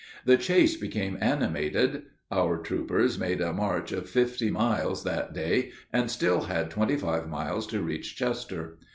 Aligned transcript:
The 0.25 0.35
chase 0.35 0.75
became 0.77 1.19
animated. 1.21 2.05
Our 2.31 2.57
troopers 2.57 3.19
made 3.19 3.39
a 3.39 3.53
march 3.53 3.91
of 3.91 4.09
fifty 4.09 4.49
miles 4.49 5.03
that 5.03 5.31
day 5.31 5.73
and 5.93 6.09
still 6.09 6.45
had 6.45 6.71
twenty 6.71 6.95
five 6.95 7.29
miles 7.29 7.67
to 7.67 7.83
reach 7.83 8.15
Chester. 8.15 8.79